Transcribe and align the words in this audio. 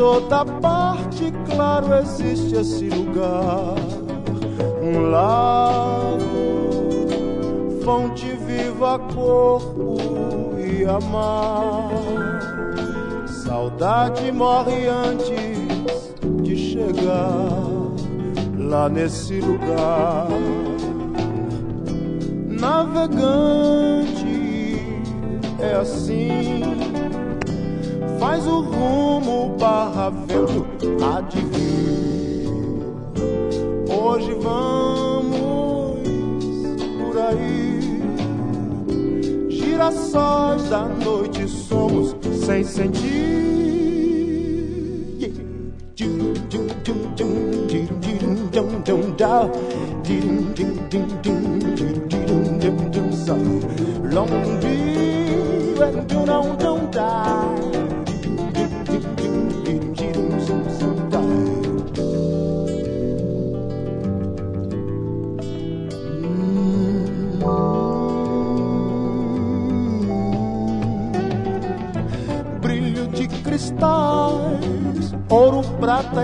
toda 0.00 0.46
parte, 0.46 1.30
claro, 1.44 1.94
existe 1.96 2.56
esse 2.56 2.88
lugar. 2.88 3.74
Um 4.82 5.10
lago, 5.10 6.24
fonte 7.84 8.24
viva, 8.46 8.98
corpo 9.14 9.98
e 10.58 10.86
amar. 10.86 11.90
Saudade 13.44 14.32
morre 14.32 14.86
antes 14.88 16.00
de 16.44 16.56
chegar 16.56 17.50
lá 18.56 18.88
nesse 18.88 19.38
lugar. 19.38 20.28
Navegante 22.48 24.00
é 25.58 25.74
assim, 25.74 26.89
faz 28.20 28.46
o 28.46 28.60
rumo 28.60 29.56
barra 29.58 30.10
vento 30.10 30.66
há. 31.02 31.20
Hoje 33.92 34.32
vamos 34.34 35.98
por 36.98 37.18
aí, 37.18 37.90
girassóis 39.48 40.68
da 40.68 40.84
noite 40.84 41.48
somos 41.48 42.14
sem 42.44 42.62
sentir. 42.62 43.40
Long 54.12 54.60
be 54.60 54.80
and 55.80 56.08
do 56.08 56.69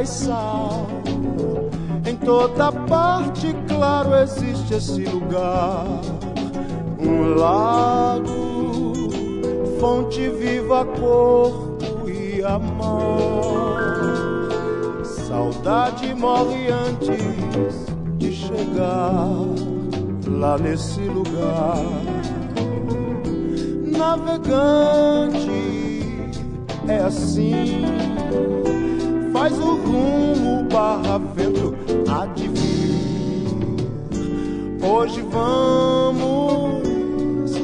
e 0.02 0.06
sal. 0.06 0.86
Em 2.06 2.16
toda 2.16 2.72
parte, 2.72 3.54
claro, 3.68 4.14
existe 4.16 4.74
esse 4.74 5.04
lugar. 5.04 5.84
Um 6.98 7.34
lago, 7.34 8.92
fonte 9.80 10.28
viva, 10.30 10.84
corpo 10.84 12.08
e 12.08 12.42
amar. 12.42 13.76
Saudade 15.04 16.14
morre 16.14 16.68
antes 16.70 17.86
de 18.18 18.32
chegar 18.32 19.28
lá 20.28 20.58
nesse 20.58 21.00
lugar. 21.00 21.82
Navegante 23.96 25.50
é 26.88 26.98
assim, 26.98 27.82
faz 29.46 29.58
o 29.60 29.76
rumo 29.76 30.64
barra 30.64 31.18
vento 31.18 31.72
há 32.08 32.26
de 32.26 32.48
vir. 32.48 33.76
Hoje 34.82 35.22
vamos 35.22 36.82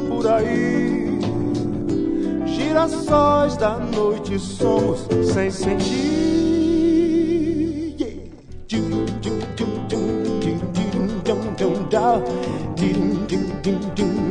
por 0.08 0.28
aí, 0.28 1.18
girassóis 2.46 3.56
da 3.56 3.78
noite 3.78 4.38
somos 4.38 5.08
sem 5.32 5.50
sentir. 5.50 6.22
Yeah. 13.98 14.21